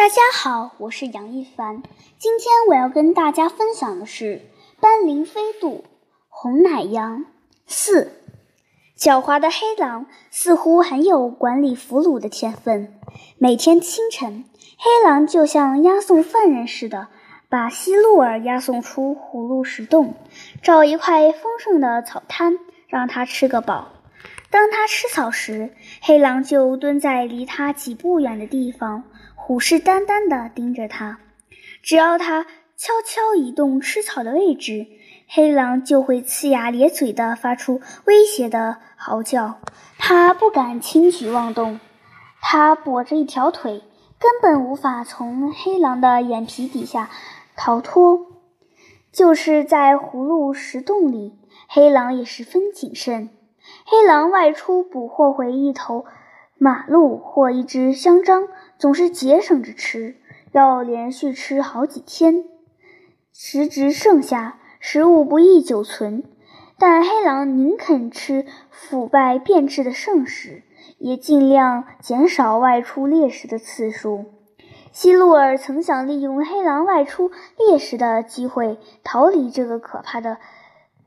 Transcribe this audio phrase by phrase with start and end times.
[0.00, 1.82] 大家好，我是杨一凡。
[2.16, 4.24] 今天我要跟大家分享的是
[4.80, 5.84] 《斑羚飞渡》
[6.30, 7.26] 红奶羊
[7.66, 8.10] 四。
[8.98, 12.98] 狡猾的黑狼似乎很有管理俘虏的天分。
[13.36, 14.46] 每天清晨，
[14.78, 17.08] 黑狼就像押送犯人似的，
[17.50, 20.14] 把希路尔押送出葫芦石洞，
[20.62, 22.58] 找一块丰盛的草滩，
[22.88, 23.88] 让他吃个饱。
[24.48, 29.04] 当他吃草时，黑狼就蹲在离他几步远的地方。
[29.50, 31.18] 虎视眈眈地盯着他，
[31.82, 34.86] 只要他悄悄移动吃草的位置，
[35.26, 39.58] 黑狼就会呲牙咧嘴地发出威胁的嚎叫。
[39.98, 41.80] 他不敢轻举妄动，
[42.40, 43.82] 他跛着一条腿，
[44.20, 47.10] 根本无法从黑狼的眼皮底下
[47.56, 48.28] 逃脱。
[49.10, 51.36] 就是在葫芦石洞里，
[51.68, 53.30] 黑狼也十分谨慎。
[53.84, 56.06] 黑狼外出捕获回一头。
[56.62, 58.46] 马鹿或一只香樟
[58.80, 60.16] 总是节省着吃，
[60.52, 62.46] 要连续吃好几天，
[63.30, 66.24] 时值盛夏，食物不易久存。
[66.78, 70.62] 但黑狼宁肯吃腐败变质的剩食，
[70.96, 74.24] 也尽量减少外出猎食的次数。
[74.92, 80.38] 希路尔曾想利用黑狼外出猎食的机会逃离这个可怕的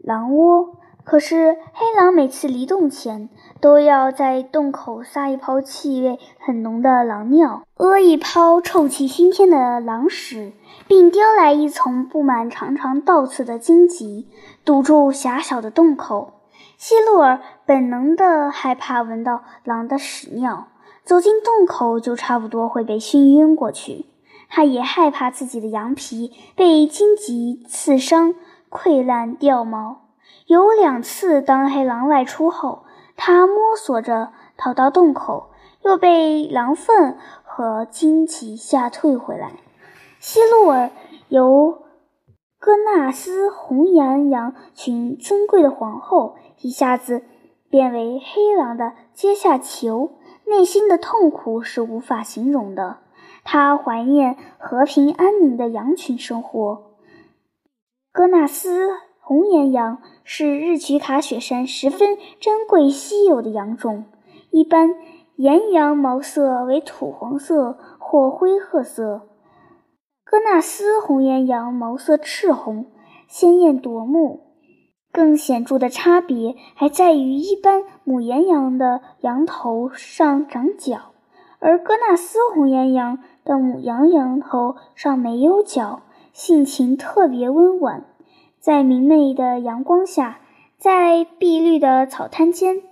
[0.00, 0.80] 狼窝。
[1.10, 3.28] 可是，黑狼每次离洞前，
[3.60, 10.52] 都要在洞口撒一泡气味很浓的狼尿，屙一泡臭气熏天的狼屎，
[10.86, 14.28] 并叼来一丛布满长长倒刺的荆棘，
[14.64, 16.34] 堵住狭小的洞口。
[16.78, 20.68] 希洛尔本能地害怕闻到狼的屎尿，
[21.02, 24.06] 走进洞口就差不多会被熏晕过去。
[24.48, 28.32] 他也害怕自己的羊皮被荆棘刺伤、
[28.70, 30.02] 溃烂掉毛。
[30.50, 32.82] 有两次，当黑狼外出后，
[33.14, 35.50] 他摸索着逃到洞口，
[35.84, 39.52] 又被狼粪和荆棘吓退回来。
[40.18, 40.90] 希路尔
[41.28, 41.82] 由
[42.58, 47.22] 戈纳斯红岩羊群尊贵的皇后，一下子
[47.70, 52.98] 变为黑狼的阶下囚，内心的痛苦是无法形容的。
[53.44, 56.90] 他怀念和平安宁的羊群生活。
[58.12, 58.90] 戈纳斯。
[59.30, 64.06] 红岩羊是日曲卡雪山十分珍贵稀有的羊种。
[64.50, 64.96] 一般
[65.36, 69.28] 岩羊毛色为土黄色或灰褐色，
[70.24, 72.86] 戈纳斯红岩羊毛色赤红，
[73.28, 74.40] 鲜艳夺目。
[75.12, 81.12] 更显著的差别还在于，一般母岩羊的羊头上长角，
[81.60, 86.02] 而戈纳斯红岩羊的母羊羊头上没有角，
[86.32, 88.06] 性情特别温婉。
[88.60, 90.38] 在明媚的阳光下，
[90.76, 92.82] 在碧绿的草滩间，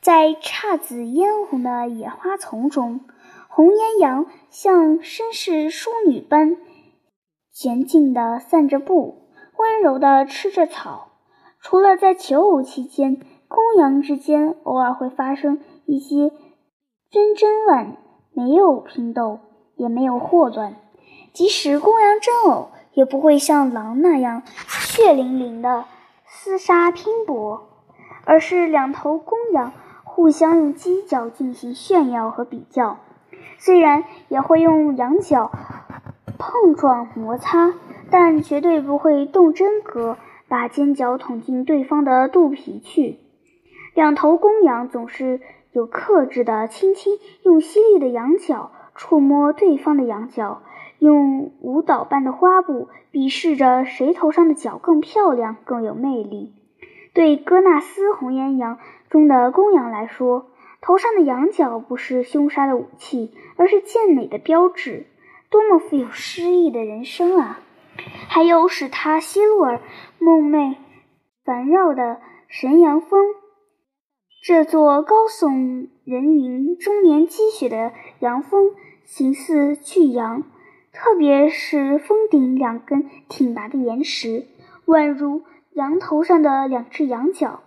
[0.00, 3.00] 在姹紫嫣红的野花丛中，
[3.48, 6.56] 红岩羊像绅士淑女般
[7.54, 9.28] 娴静地散着步，
[9.58, 11.08] 温柔地吃着草。
[11.60, 16.30] 除了在求偶期间，公羊之间偶尔会发生一些
[17.10, 17.98] 争争乱，
[18.32, 19.40] 没有拼斗，
[19.76, 20.76] 也没有祸乱。
[21.34, 25.84] 即使公羊争偶，也不会像狼那样血淋淋的
[26.28, 27.68] 厮杀拼搏，
[28.24, 29.72] 而是两头公羊
[30.02, 32.98] 互相用犄角进行炫耀和比较，
[33.56, 35.52] 虽然也会用羊角
[36.38, 37.72] 碰撞摩擦，
[38.10, 40.16] 但绝对不会动真格，
[40.48, 43.20] 把尖角捅进对方的肚皮去。
[43.94, 50.62] 两头公羊总是有克制的，轻轻用犀利的羊角触摸对方的羊角。
[50.98, 56.54] 用舞蹈般的花布比试着谁头上的角更漂亮、更有魅力。
[57.14, 58.78] 对戈纳斯红岩羊
[59.10, 60.46] 中的公羊来说，
[60.80, 65.06] 头上的羊角不是凶杀的武器，而是健美的标志。
[65.50, 67.60] 多么富有诗意的人生啊！
[68.28, 69.80] 还有使他希路尔
[70.18, 70.76] 梦寐
[71.44, 73.24] 烦扰的神羊峰，
[74.42, 78.72] 这座高耸人云、终年积雪的羊峰，
[79.04, 80.44] 形似巨羊。
[81.00, 84.46] 特别是峰顶两根挺拔的岩石，
[84.84, 85.42] 宛如
[85.72, 87.60] 羊头上的两只羊角。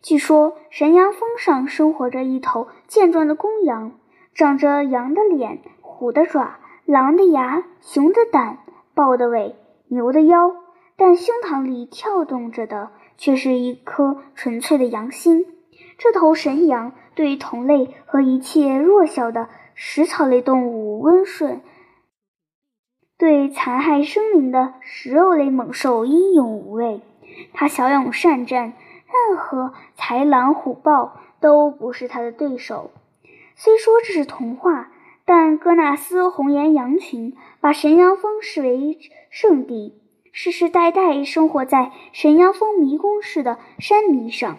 [0.00, 3.98] 据说神羊峰上生活着一头健壮的公羊，
[4.32, 8.60] 长着羊的脸、虎的爪、狼的牙、熊的胆、
[8.94, 9.56] 豹的尾、
[9.88, 10.54] 牛的腰，
[10.96, 15.46] 但胸膛里跳动着的却是一颗纯粹的羊心。
[15.98, 21.60] 这头神羊对同类和一切弱小的食草类动物温顺。
[23.18, 27.00] 对残害生灵的食肉类猛兽英勇无畏，
[27.52, 28.74] 他骁勇善战，
[29.08, 32.92] 任何豺狼虎豹都不是他的对手。
[33.56, 34.92] 虽说这是童话，
[35.24, 39.00] 但戈纳斯红颜羊群把神羊峰视为
[39.30, 40.00] 圣地，
[40.30, 44.58] 世世代代生活在神羊峰迷宫似的山迷上。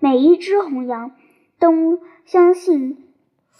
[0.00, 1.12] 每一只红羊
[1.60, 3.11] 都相信，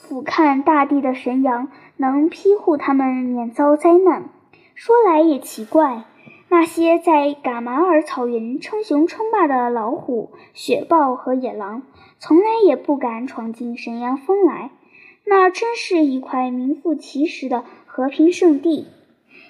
[0.03, 4.25] 俯瞰大地的神羊能庇护它们免遭灾难。
[4.75, 6.05] 说来也奇怪。
[6.49, 11.83] 那些在噶玛尔草原称雄称霸的老虎、雪豹和野狼，
[12.19, 14.71] 从来也不敢闯进神羊峰来。
[15.25, 18.87] 那真是一块名副其实的和平圣地。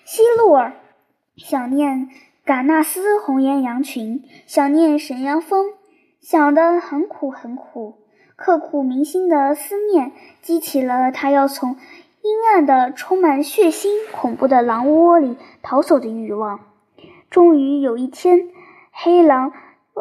[0.05, 0.75] 希洛尔
[1.37, 2.09] 想念
[2.45, 5.73] 嘎纳斯红颜羊群，想念神羊峰，
[6.21, 7.95] 想得很苦很苦。
[8.45, 10.11] 刻骨铭心的思念，
[10.41, 11.77] 激起了他要从
[12.23, 16.59] 阴暗的、充满血腥、恐怖的狼窝里逃走的欲望。
[17.31, 18.49] 终于有一天，
[18.91, 19.53] 黑狼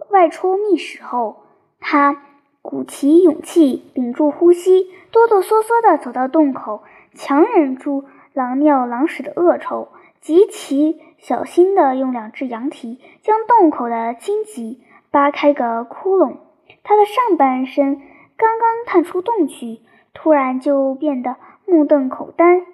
[0.10, 1.44] 外出觅食后，
[1.80, 2.24] 他
[2.64, 6.82] 鼓起勇气，屏住呼吸，哆哆嗦嗦地走到洞口，
[7.14, 9.90] 强忍住狼尿、狼屎的恶臭，
[10.20, 16.38] 极其小心地用两只羊蹄将洞口的荆棘扒开个窟窿。
[16.84, 18.02] 他的上半身
[18.42, 19.82] 刚刚探出洞去，
[20.16, 21.36] 突然就变得
[21.68, 22.66] 目瞪口呆。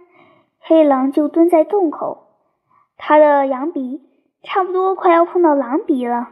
[0.61, 2.29] 黑狼就蹲在洞口，
[2.97, 4.01] 他的羊鼻。
[4.43, 6.29] 差不多快要碰到狼鼻了，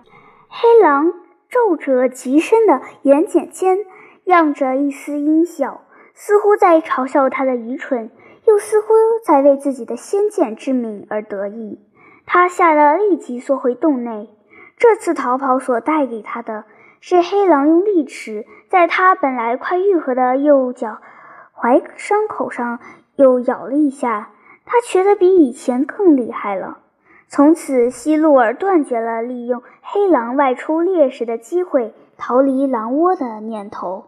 [0.48, 1.12] 黑狼
[1.50, 3.80] 皱着极深的眼睑间，
[4.24, 5.82] 漾着一丝阴笑，
[6.14, 8.10] 似乎在嘲笑他的愚蠢，
[8.48, 8.88] 又似乎
[9.26, 11.82] 在为自己的先见之明而得意。
[12.26, 14.30] 他吓得立即缩回洞内。
[14.78, 16.64] 这次逃跑所带给他的
[17.02, 20.98] 是黑狼用利齿在他本来快愈合的右脚
[21.56, 22.80] 踝伤口上
[23.16, 24.32] 又咬了一下，
[24.66, 26.80] 他觉得比以前更厉害了。
[27.28, 34.06] 从此，希路尔断绝了利用黑狼外出猎食的机会逃离狼窝的念头。